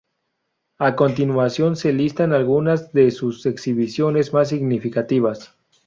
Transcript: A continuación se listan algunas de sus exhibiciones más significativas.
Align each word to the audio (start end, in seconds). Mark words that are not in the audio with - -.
A 0.79 0.95
continuación 0.95 1.75
se 1.75 1.93
listan 1.93 2.33
algunas 2.33 2.91
de 2.91 3.11
sus 3.11 3.45
exhibiciones 3.45 4.33
más 4.33 4.49
significativas. 4.49 5.53